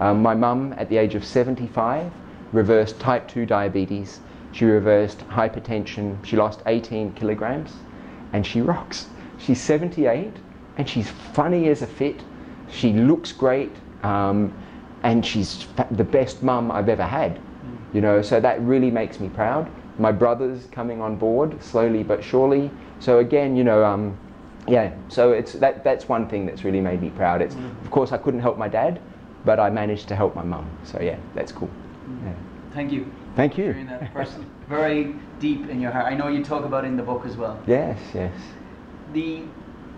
[0.00, 2.12] Um, my mum, at the age of 75,
[2.52, 4.20] reversed type 2 diabetes.
[4.52, 6.24] She reversed hypertension.
[6.24, 7.72] She lost 18 kilograms,
[8.32, 9.06] and she rocks.
[9.38, 10.32] She's 78,
[10.76, 12.22] and she's funny as a fit.
[12.70, 14.52] She looks great, um,
[15.02, 17.40] and she's fa- the best mum I've ever had.
[17.92, 19.70] You know, so that really makes me proud.
[19.98, 22.70] My brother's coming on board slowly but surely.
[22.98, 24.18] So again, you know, um,
[24.66, 24.94] yeah.
[25.08, 25.84] So it's that.
[25.84, 27.42] That's one thing that's really made me proud.
[27.42, 27.84] It's mm.
[27.84, 29.00] of course I couldn't help my dad,
[29.44, 30.68] but I managed to help my mum.
[30.84, 31.70] So yeah, that's cool.
[32.08, 32.24] Mm.
[32.24, 32.32] Yeah.
[32.72, 33.12] Thank you.
[33.36, 33.72] Thank you.
[33.86, 34.50] That person.
[34.68, 36.06] Very deep in your heart.
[36.06, 37.60] I know you talk about it in the book as well.
[37.66, 38.32] Yes, yes.
[39.12, 39.42] The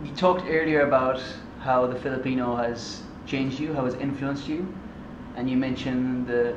[0.05, 1.23] you talked earlier about
[1.61, 4.73] how the Filipino has changed you, how it's influenced you,
[5.37, 6.57] and you mentioned the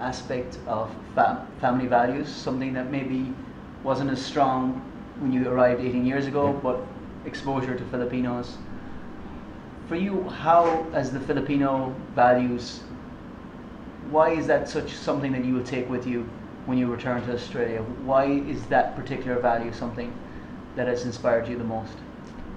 [0.00, 3.32] aspect of fam- family values, something that maybe
[3.82, 4.80] wasn't as strong
[5.18, 6.60] when you arrived 18 years ago, Yeah.
[6.62, 6.80] but
[7.24, 8.56] exposure to Filipinos.
[9.88, 12.80] For you, how, as the Filipino values,
[14.10, 16.28] why is that such something that you will take with you
[16.66, 17.82] when you return to Australia?
[18.04, 20.12] Why is that particular value something
[20.76, 21.96] that has inspired you the most?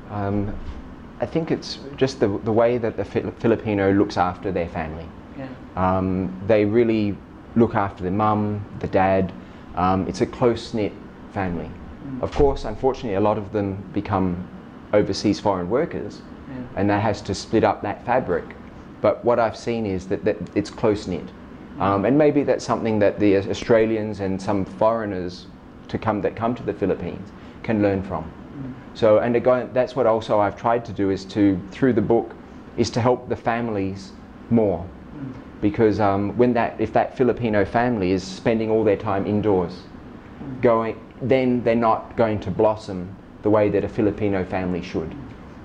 [0.10, 0.56] Um,
[1.20, 5.08] I think it's just the, the way that the Filipino looks after their family.
[5.38, 5.48] Yeah.
[5.76, 7.18] Um, they really
[7.56, 9.32] look after the mum, the dad.
[9.76, 10.94] Um, it's a close knit
[11.32, 11.70] family.
[12.22, 14.48] Of course, unfortunately, a lot of them become
[14.94, 16.22] overseas foreign workers,
[16.76, 18.56] and that has to split up that fabric.
[19.02, 21.30] But what I've seen is that, that it's close knit.
[21.80, 25.48] Um, and maybe that's something that the Australians and some foreigners
[25.88, 27.32] to come that come to the Philippines
[27.64, 28.32] can learn from.
[28.94, 32.36] So, and again, that's what also I've tried to do is to, through the book,
[32.78, 34.12] is to help the families
[34.50, 34.86] more.
[35.62, 39.84] Because um, when that, if that Filipino family is spending all their time indoors,
[40.62, 45.16] going, then they're not going to blossom the way that a Filipino family should.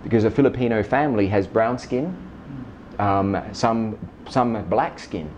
[0.02, 2.16] Because a Filipino family has brown skin,
[2.98, 5.30] um, some, some black skin.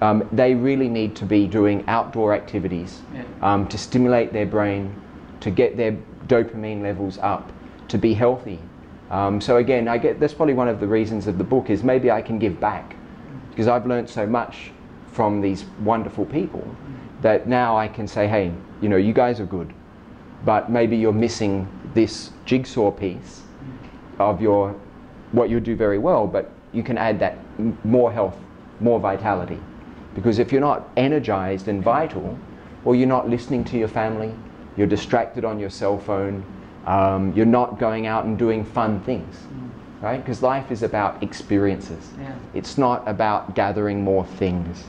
[0.00, 3.22] Um, they really need to be doing outdoor activities Yeah.
[3.40, 4.94] um, to stimulate their brain,
[5.40, 7.52] to get their dopamine levels up,
[7.88, 8.58] to be healthy.
[9.10, 11.84] Um, so again, I get that's probably one of the reasons of the book is
[11.84, 12.96] maybe I can give back
[13.50, 14.70] because I've learned so much
[15.12, 16.66] from these wonderful people
[17.22, 19.72] that now I can say, hey, you know, you guys are good,
[20.44, 23.42] but maybe you're missing this jigsaw piece
[24.18, 24.74] of your
[25.32, 27.38] what you do very well, but you can add that
[27.84, 28.36] more health,
[28.80, 29.58] more vitality.
[30.14, 32.38] Because if you're not energized and vital,
[32.84, 34.34] or you're not listening to your family,
[34.76, 36.44] you're distracted on your cell phone,
[36.86, 39.36] um, you're not going out and doing fun things,
[40.00, 40.18] right?
[40.18, 42.10] Because life is about experiences.
[42.20, 42.34] Yeah.
[42.54, 44.84] It's not about gathering more things.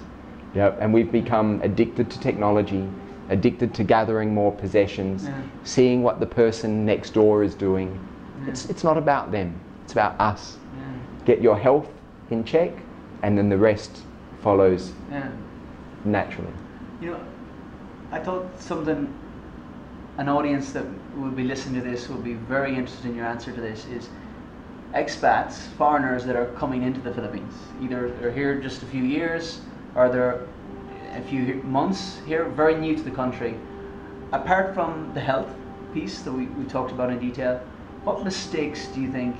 [0.55, 0.77] Yep.
[0.79, 2.87] And we've become addicted to technology,
[3.29, 5.33] addicted to gathering more possessions, Yeah.
[5.63, 7.99] seeing what the person next door is doing.
[8.43, 8.49] Yeah.
[8.49, 10.57] It's, it's not about them, it's about us.
[10.77, 11.25] Yeah.
[11.25, 11.89] Get your health
[12.29, 12.71] in check,
[13.23, 14.01] and then the rest
[14.41, 14.93] follows
[16.05, 16.51] naturally.
[17.01, 17.19] You know,
[18.11, 19.11] I thought something
[20.17, 20.85] an audience that
[21.17, 24.09] will be listening to this will be very interested in your answer to this is
[24.93, 27.53] expats, foreigners that are coming into the Philippines.
[27.81, 29.61] Either they're here just a few years
[29.95, 30.47] or they're
[31.15, 33.55] a few months here, very new to the country.
[34.31, 35.49] Apart from the health
[35.93, 37.59] piece that we, we talked about in detail,
[38.03, 39.35] what mistakes do you think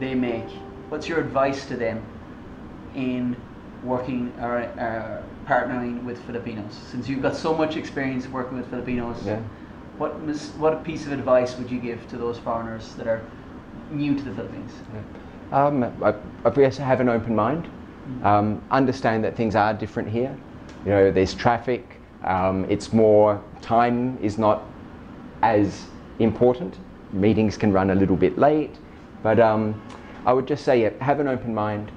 [0.00, 0.48] they make?
[0.88, 2.02] What's your advice to them
[2.94, 3.36] in
[3.84, 6.72] working or uh, partnering with Filipinos?
[6.90, 9.40] Since you've got so much experience working with Filipinos, Yeah.
[9.98, 13.20] what mis- what piece of advice would you give to those foreigners that are
[13.90, 14.72] new to the Philippines?
[15.52, 17.68] Um, I, I guess have an open mind.
[18.22, 20.36] Um, understand that things are different here.
[20.84, 22.00] You know, there's traffic.
[22.24, 24.62] Um, it's more time is not
[25.42, 25.86] as
[26.18, 26.78] important.
[27.12, 28.74] Meetings can run a little bit late,
[29.22, 29.80] but um,
[30.24, 31.90] I would just say yeah, have an open mind.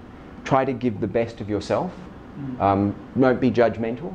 [0.43, 1.91] Try to give the best of yourself.
[2.59, 4.13] Um, don't be judgmental.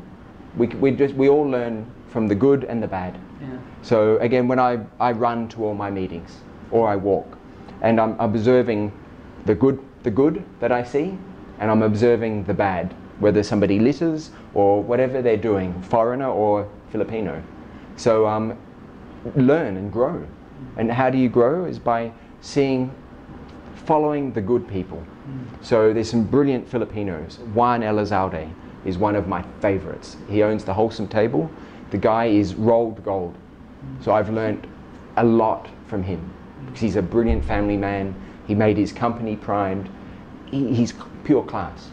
[0.57, 3.18] We, we just we all learn from the good and the bad.
[3.40, 3.48] Yeah.
[3.83, 6.37] So again, when I, I run to all my meetings
[6.70, 7.38] or I walk,
[7.83, 8.92] and I'm observing
[9.46, 11.16] the good the good that I see,
[11.61, 17.42] and I'm observing the bad, whether somebody litters or whatever they're doing, foreigner or Filipino.
[17.96, 18.59] So um,
[19.37, 20.27] learn and grow.
[20.77, 21.66] And how do you grow?
[21.66, 22.92] Is by seeing,
[23.75, 24.99] following the good people.
[24.99, 25.62] Hmm.
[25.62, 27.38] So there's some brilliant Filipinos.
[27.55, 28.49] Juan Elizalde
[28.85, 30.16] is one of my favorites.
[30.29, 31.51] He owns the Wholesome Table.
[31.90, 33.35] The guy is rolled gold.
[33.35, 34.03] Hmm.
[34.03, 34.66] So I've learned
[35.16, 36.33] a lot from him
[36.66, 38.14] because he's a brilliant family man.
[38.46, 39.90] He made his company primed.
[40.51, 41.91] He, he's pure class.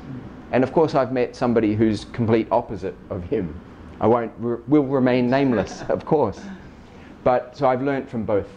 [0.52, 3.60] And of course, I've met somebody who's complete opposite of him.
[4.00, 6.40] I won't, re- will remain nameless, of course.
[7.24, 8.48] But so I've learnt from both.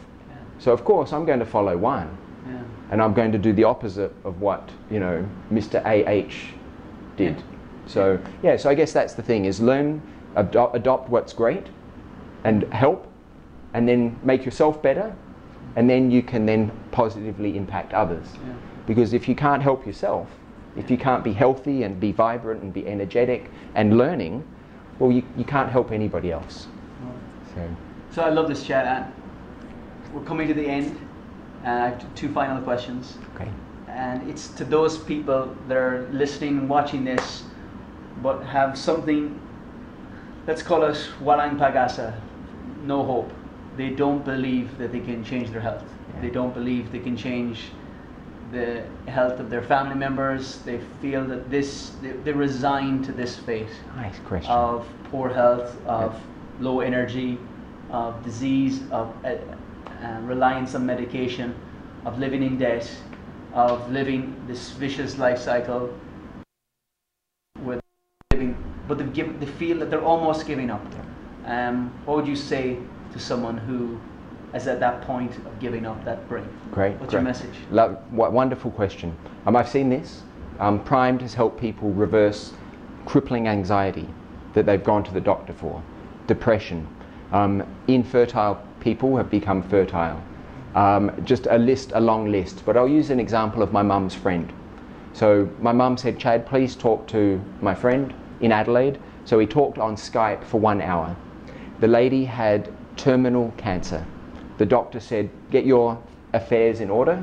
[0.59, 2.63] So of course, I'm going to follow one, Yeah.
[2.91, 5.81] and I'm going to do the opposite of what you know Mr.
[5.85, 6.55] AH
[7.17, 7.37] did.
[7.37, 7.43] Yeah.
[7.87, 10.01] So yeah, so I guess that's the thing: is learn,
[10.37, 11.67] ado- adopt what's great,
[12.45, 13.11] and help,
[13.73, 15.17] and then make yourself better,
[15.77, 18.27] and then you can then positively impact others.
[18.47, 18.53] Yeah.
[18.87, 20.29] Because if you can't help yourself,
[20.77, 24.45] if you can't be healthy and be vibrant and be energetic and learning,
[24.99, 26.69] well, you, you can't help anybody else.
[27.55, 27.77] So,
[28.13, 29.13] So I love this chat, and
[30.15, 30.99] we're coming to the end.
[31.65, 33.19] And I have two final questions.
[33.35, 33.51] okay.
[33.89, 37.45] and it's to those people that are listening, and watching this,
[38.23, 39.39] but have something.
[40.47, 42.19] Let's call it walang pagasa,
[42.85, 43.31] no hope.
[43.77, 45.85] They don't believe that they can change their health.
[45.85, 46.21] Yeah.
[46.23, 47.71] They don't believe they can change
[48.53, 50.59] the health of their family members.
[50.59, 54.51] They feel that this they, they resign to this fate Nice question.
[54.51, 56.21] of poor health, of
[56.61, 57.39] low energy,
[57.91, 59.37] of disease, of uh,
[60.03, 61.55] uh, reliance on medication,
[62.05, 62.91] of living in debt,
[63.53, 65.93] of living this vicious life cycle
[67.63, 67.81] with
[68.33, 68.57] living,
[68.89, 70.85] but they, give, they feel that they're almost giving up.
[71.47, 72.79] Um, what would you say
[73.13, 74.01] to someone who
[74.55, 76.47] is at that point of giving up that brink?
[76.73, 76.93] Great.
[76.99, 77.21] What's great.
[77.21, 77.55] your message?
[77.71, 79.17] Lo- w- wonderful question.
[79.47, 80.23] Um, I've seen this.
[80.59, 82.53] Um, Primed has helped people reverse
[83.07, 84.09] crippling anxiety
[84.53, 85.83] that they've gone to the doctor for,
[86.27, 86.87] depression.
[87.33, 90.23] Um, infertile people have become fertile.
[90.75, 92.65] Um, just a list, a long list.
[92.65, 94.53] But I'll use an example of my mum's friend.
[95.13, 99.01] So my mum said, Chad, please talk to my friend in Adelaide.
[99.25, 101.17] So we talked on Skype for one hour.
[101.81, 104.07] The lady had terminal cancer.
[104.61, 105.99] The doctor said, get your
[106.35, 107.23] affairs in order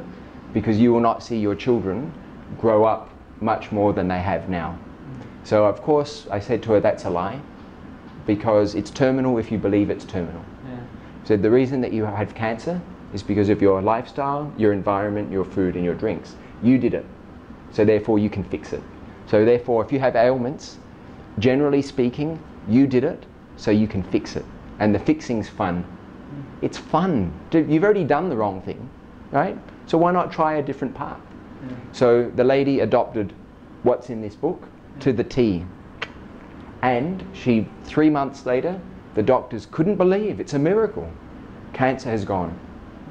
[0.55, 2.11] because you will not see your children
[2.57, 4.75] grow up much more than they have now.
[5.43, 7.39] So, of course, I said to her, that's a lie
[8.25, 10.43] because it's terminal if you believe it's terminal.
[10.67, 10.79] Yeah.
[11.25, 12.81] So the reason that you have cancer
[13.13, 16.35] is because of your lifestyle, your environment, your food, and your drinks.
[16.63, 17.05] You did it.
[17.71, 18.81] So therefore, you can fix it.
[19.27, 20.79] So therefore, if you have ailments,
[21.37, 24.45] generally speaking, you did it, so you can fix it.
[24.79, 25.85] And the fixing's fun.
[26.61, 27.31] It's fun.
[27.51, 28.89] You've already done the wrong thing,
[29.31, 29.57] right?
[29.85, 31.19] So why not try a different path?
[31.61, 31.75] Yeah.
[31.91, 33.33] So the lady adopted
[33.83, 34.67] what's in this book
[35.01, 35.65] to the T.
[36.81, 38.79] And she, three months later,
[39.15, 41.09] the doctors couldn't believe it's a miracle.
[41.73, 42.57] Cancer has gone.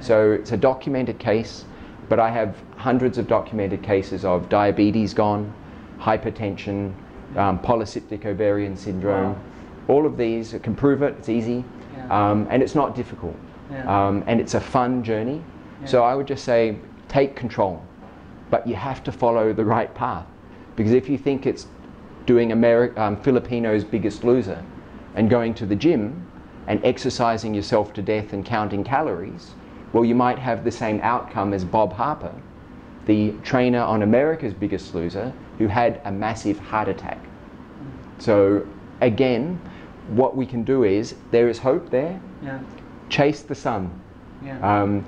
[0.01, 1.65] So it's a documented case,
[2.09, 5.53] but I have hundreds of documented cases of diabetes gone,
[5.99, 6.93] hypertension,
[7.37, 9.33] um, polycystic ovarian syndrome.
[9.33, 9.41] Wow.
[9.89, 11.15] All of these can prove it.
[11.19, 11.65] It's easy.
[12.11, 13.37] Um, and it's not difficult,
[13.87, 15.43] um, and it's a fun journey.
[15.85, 16.79] So I would just say
[17.09, 17.83] take control,
[18.51, 20.27] but you have to follow the right path,
[20.75, 21.67] because if you think it's
[22.27, 24.65] doing Ameri- um, Filipino's Biggest Loser
[25.15, 26.27] and going to the gym
[26.67, 29.53] and exercising yourself to death and counting calories,
[29.93, 32.35] well, you might have the same outcome as Bob Harper,
[33.07, 37.21] the trainer on America's Biggest Loser, who had a massive heart attack.
[38.19, 38.67] So,
[39.01, 39.61] again,
[40.09, 42.21] what we can do is there is hope there.
[42.43, 42.61] Yeah.
[43.09, 43.91] Chase the sun.
[44.45, 44.59] Yeah.
[44.83, 45.05] Um,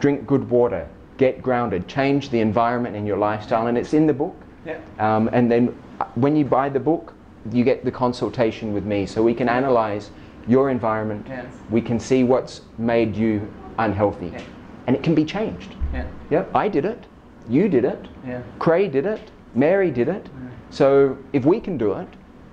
[0.00, 0.88] drink good water.
[1.16, 1.88] Get grounded.
[1.88, 4.36] Change the environment and your lifestyle, and it's in the book.
[4.64, 4.78] yeah.
[4.98, 7.14] Um, and then uh, when you buy the book,
[7.52, 10.10] you get the consultation with me so we can analyze
[10.46, 11.26] your environment.
[11.28, 11.46] Yeah.
[11.70, 14.28] We can see what's made you unhealthy.
[14.28, 14.42] Yeah.
[14.86, 15.74] And it can be changed.
[15.92, 16.06] Yeah.
[16.30, 17.04] Yep, I did it.
[17.48, 18.06] You did it.
[18.26, 18.42] Yeah.
[18.58, 19.30] Cray did it.
[19.54, 20.28] Mary did it.
[20.70, 22.08] So if we can do it,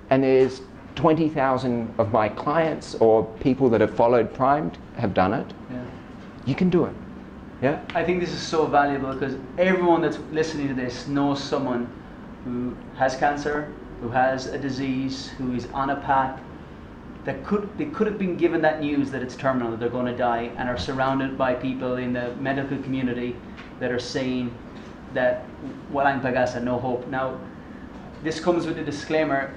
[0.10, 0.62] and there's
[0.96, 5.78] 20,000 of my clients or people that have followed Primed have done it, Yeah.
[6.46, 6.94] you can do it.
[7.62, 7.80] Yeah?
[7.94, 11.88] I think this is so valuable because everyone that's listening to this knows someone
[12.44, 13.68] who has cancer,
[14.02, 16.40] who has a disease, who is on a path
[17.24, 20.06] that could they could have been given that news that it's terminal, that they're going
[20.06, 23.36] to die, and are surrounded by people in the medical community
[23.80, 24.54] that are saying
[25.14, 25.44] that
[25.92, 27.08] walang pagasa, no hope.
[27.08, 27.40] Now,
[28.24, 29.54] this comes with a disclaimer.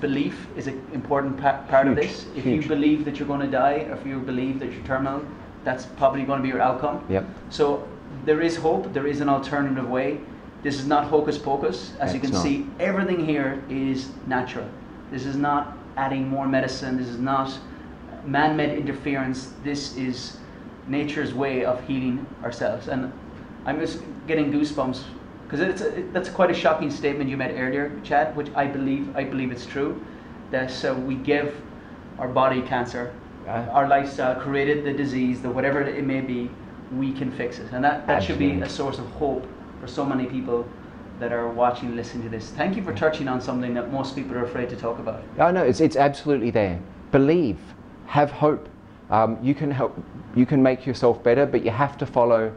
[0.00, 2.26] Belief is an important pa- part of this.
[2.36, 2.64] If huge.
[2.64, 5.22] you believe that you're going to die, or if you believe that you're terminal,
[5.64, 7.04] that's probably going to be your outcome.
[7.08, 7.26] Yep.
[7.50, 7.88] So
[8.24, 8.92] there is hope.
[8.92, 10.20] There is an alternative way.
[10.62, 11.92] This is not hocus pocus.
[12.00, 12.42] As you can not.
[12.42, 14.68] see, everything here is natural.
[15.10, 16.96] This is not adding more medicine.
[16.96, 17.58] This is not
[18.24, 19.52] man-made interference.
[19.62, 20.36] This is
[20.88, 22.88] nature's way of healing ourselves.
[22.88, 23.12] And
[23.64, 25.02] I'm just getting goosebumps
[25.46, 28.36] because it's a, it, that's quite a shocking statement you made earlier, Chad.
[28.36, 30.04] Which I believe I believe it's true.
[30.50, 31.60] That so we give
[32.18, 33.12] our body cancer,
[33.46, 36.50] Uh, our lifestyle created the disease, that whatever it may be,
[36.98, 39.46] we can fix it, and that, that should be a source of hope
[39.80, 40.64] for so many people
[41.20, 42.50] that are watching and listening to this.
[42.50, 45.22] Thank you for touching on something that most people are afraid to talk about.
[45.38, 46.80] I know it's, it's absolutely there.
[47.12, 47.58] Believe,
[48.06, 48.68] have hope.
[49.10, 49.94] Um, you can help.
[50.34, 52.52] You can make yourself better, but you have to follow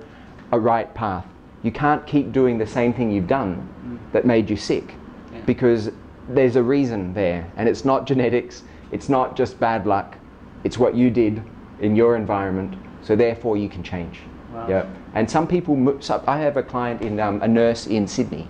[0.51, 1.25] a right path.
[1.63, 4.93] You can't keep doing the same thing you've done that made you sick,
[5.33, 5.39] Yeah.
[5.45, 5.91] because
[6.29, 8.63] there's a reason there, and it's not genetics.
[8.91, 10.17] It's not just bad luck.
[10.63, 11.41] It's what you did
[11.81, 12.75] in your environment.
[13.01, 14.19] So therefore, you can change.
[14.53, 14.65] Wow.
[14.67, 14.85] Yeah.
[15.13, 15.97] And some people.
[15.99, 18.47] So I have a client in um, a nurse in Sydney.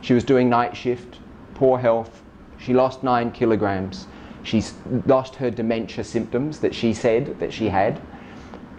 [0.00, 1.18] She was doing night shift,
[1.54, 2.22] poor health.
[2.58, 4.06] She lost nine kilograms.
[4.42, 4.74] She's
[5.06, 8.00] lost her dementia symptoms that she said that she had.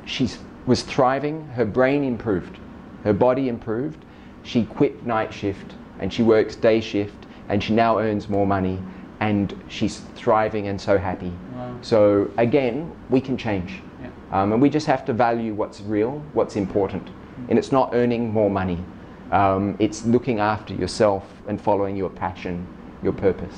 [0.06, 0.30] She
[0.66, 1.48] was thriving.
[1.50, 2.58] Her brain improved.
[3.04, 4.04] Her body improved.
[4.44, 8.80] She quit night shift and she works day shift and she now earns more money
[9.20, 11.34] and she's thriving and so happy.
[11.54, 11.78] Wow.
[11.82, 13.82] So again, we can change.
[14.02, 14.10] Yeah.
[14.32, 17.10] Um, and we just have to value what's real, what's important.
[17.50, 18.84] And it's not earning more money,
[19.32, 22.68] um, it's looking after yourself and following your passion,
[23.04, 23.56] your purpose.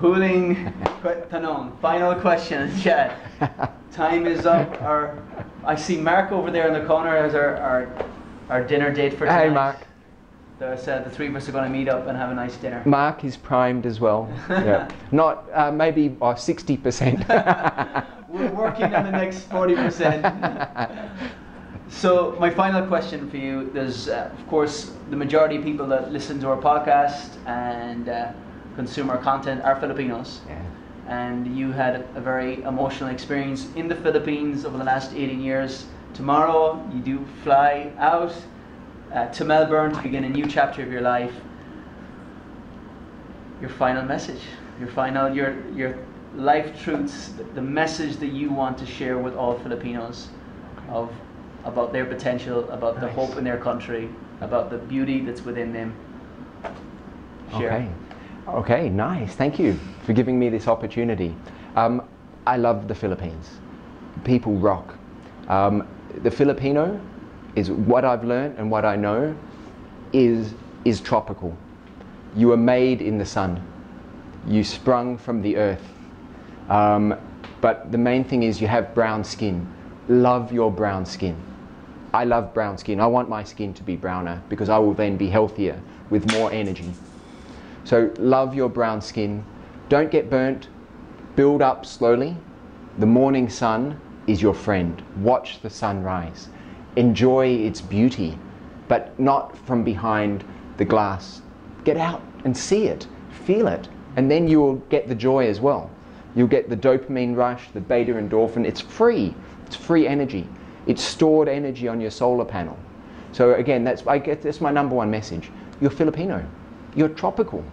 [0.00, 0.72] Huling
[1.30, 3.16] Tanon, final question, Chad.
[3.92, 4.80] Time is up.
[4.80, 5.22] Our,
[5.64, 8.06] I see Mark over there in the corner as our, our,
[8.48, 9.48] our dinner date for tonight.
[9.48, 9.76] Hey, Mark.
[10.58, 12.56] There's, uh, the three of us are going to meet up and have a nice
[12.56, 12.82] dinner.
[12.84, 14.28] Mark is primed as well.
[14.50, 14.90] Yeah.
[15.10, 18.06] Not uh, maybe uh, 60%.
[18.28, 21.10] We're working on the next 40%.
[21.92, 26.12] So, my final question for you there's, uh, of course, the majority of people that
[26.12, 28.30] listen to our podcast and uh,
[28.76, 30.40] consume our content are Filipinos.
[30.48, 30.62] yeah.
[31.10, 35.86] And you had a very emotional experience in the Philippines over the last 18 years.
[36.14, 38.32] Tomorrow, you do fly out
[39.12, 41.34] uh, to Melbourne to begin a new chapter of your life.
[43.60, 44.40] Your final message,
[44.78, 45.98] your final, your, your
[46.36, 50.28] life truths, the- the message that you want to share with all Filipinos
[50.90, 51.10] of
[51.64, 53.16] about their potential, about the Nice.
[53.16, 54.08] hope in their country,
[54.40, 55.92] about the beauty that's within them.
[57.58, 57.72] Share.
[57.72, 57.88] Okay.
[58.54, 59.36] Okay, nice.
[59.36, 61.36] Thank you for giving me this opportunity.
[61.76, 62.02] Um,
[62.48, 63.60] I love the Philippines.
[64.24, 64.96] People rock.
[65.48, 65.86] Um,
[66.24, 67.00] the Filipino
[67.54, 69.36] is what I've learned and what I know
[70.12, 70.52] is,
[70.84, 71.56] is tropical.
[72.34, 73.62] You are made in the sun.
[74.48, 75.88] You sprung from the earth.
[76.68, 77.14] Um,
[77.60, 79.64] but the main thing is you have brown skin.
[80.08, 81.36] Love your brown skin.
[82.12, 83.00] I love brown skin.
[83.00, 85.80] I want my skin to be browner because I will then be healthier
[86.10, 86.92] with more energy.
[87.84, 89.44] So love your brown skin.
[89.88, 90.68] Don't get burnt.
[91.36, 92.36] Build up slowly.
[92.98, 95.02] The morning sun is your friend.
[95.18, 96.48] Watch the sunrise.
[96.96, 98.38] Enjoy its beauty,
[98.88, 100.44] but not from behind
[100.76, 101.42] the glass.
[101.84, 103.06] Get out and see it,
[103.44, 105.90] feel it, and then you will get the joy as well.
[106.34, 108.64] You'll get the dopamine rush, the beta endorphin.
[108.66, 109.34] It's free.
[109.66, 110.46] It's free energy.
[110.86, 112.78] It's stored energy on your solar panel.
[113.32, 115.50] So again, that's I get that's my number one message.
[115.80, 116.44] You're Filipino.
[116.94, 117.64] You're tropical.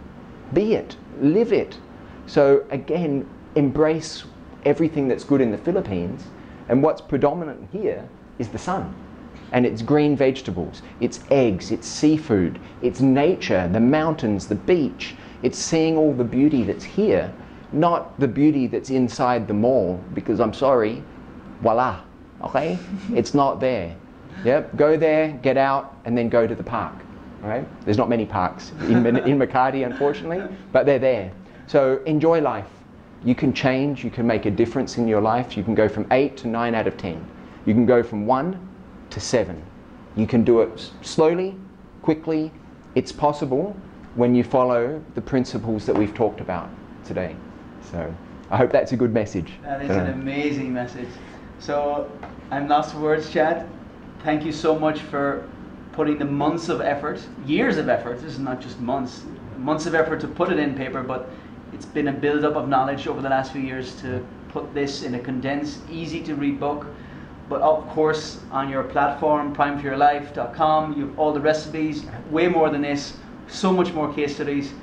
[0.53, 0.95] Be it.
[1.20, 1.78] Live it.
[2.28, 4.26] So again, embrace
[4.65, 6.28] everything that's good in the Philippines,
[6.70, 8.07] and what's predominant here
[8.38, 8.93] is the sun.
[9.53, 15.15] And it's green vegetables, it's eggs, it's seafood, it's nature, the mountains, the beach.
[15.41, 17.34] It's seeing all the beauty that's here,
[17.72, 21.01] not the beauty that's inside the mall, because I'm sorry,
[21.61, 22.01] voila,
[22.43, 22.78] okay?
[23.13, 23.95] it's not there.
[24.43, 26.93] Yep, go there, get out, and then go to the park.
[27.42, 27.68] Right?
[27.86, 31.32] There's not many parks in, in Makati, unfortunately, but they're there.
[31.68, 32.68] So enjoy life.
[33.24, 35.58] You can change, you can make a difference in your life.
[35.58, 37.26] You can go from 8 to 9 out of 10.
[37.66, 38.70] You can go from 1
[39.10, 39.62] to 7.
[40.16, 41.56] You can do it slowly,
[42.02, 42.52] quickly.
[42.96, 43.76] It's possible
[44.16, 46.70] when you follow the principles that we've talked about
[47.06, 47.36] today.
[47.92, 48.14] So
[48.50, 49.54] I hope that's a good message.
[49.64, 51.10] That is Uh, an amazing message.
[51.60, 52.10] So
[52.50, 53.68] I'm lost words, Chad.
[54.24, 55.44] Thank you so much for
[55.98, 58.22] putting the months of effort, years of effort.
[58.22, 59.24] This is not just months,
[59.58, 61.28] months of effort to put it in paper, but
[61.74, 65.02] it's been a build up of knowledge over the last few years to put this
[65.02, 66.86] in a condensed, easy to read book.
[67.50, 72.84] But of course, on your platform, primeforyourlife.com, you have all the recipes, way more than
[72.84, 73.18] this,
[73.48, 74.74] so much more case studies.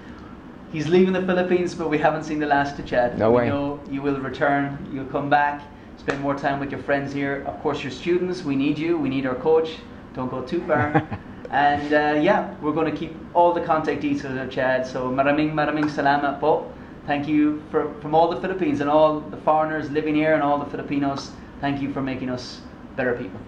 [0.73, 3.17] He's leaving the Philippines, but we haven't seen the last of Chad.
[3.21, 3.49] No we way.
[3.49, 5.63] know you will return, you'll come back,
[5.97, 7.45] spend more time with your friends here.
[7.47, 9.77] Of course, your students, we need you, we need our coach.
[10.15, 11.07] Don't go too far.
[11.51, 14.87] and uh, yeah, we're going to keep all the contact details of Chad.
[14.87, 16.71] So maraming maraming salamat po.
[17.07, 20.59] Thank you for, from all the Philippines and all the foreigners living here and all
[20.59, 21.31] the Filipinos.
[21.61, 22.61] Thank you for making us
[22.97, 23.41] better people.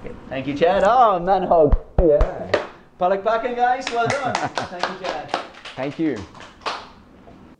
[0.00, 0.82] Okay, thank you, Chad.
[0.84, 1.78] Oh, man hug.
[2.02, 2.50] Yeah.
[2.98, 3.86] Palakpakan, guys.
[3.92, 4.34] Well done.
[4.74, 5.30] thank you, Chad.
[5.76, 6.18] Thank you.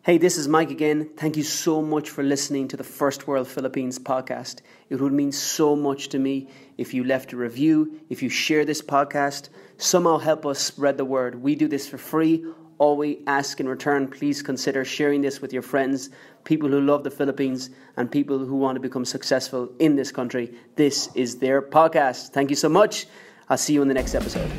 [0.08, 1.10] Hey, this is Mike again.
[1.18, 4.62] Thank you so much for listening to the First World Philippines podcast.
[4.88, 6.48] It would mean so much to me
[6.78, 11.04] if you left a review, if you share this podcast, somehow help us spread the
[11.04, 11.42] word.
[11.42, 12.42] We do this for free.
[12.78, 16.08] All we ask in return, please consider sharing this with your friends,
[16.44, 20.54] people who love the Philippines, and people who want to become successful in this country.
[20.76, 22.30] This is their podcast.
[22.30, 23.04] Thank you so much.
[23.50, 24.50] I'll see you in the next episode.